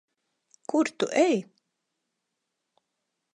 [0.71, 1.37] Kur tu ej?